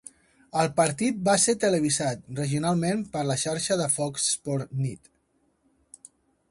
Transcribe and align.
El 0.61 0.69
partit 0.79 1.19
va 1.27 1.35
ser 1.43 1.55
televisat 1.65 2.25
regionalment 2.39 3.05
per 3.15 3.25
la 3.31 3.37
xarxa 3.45 3.79
de 3.83 3.89
Fox 3.99 4.27
Sports 4.35 4.77
Net. 4.87 5.15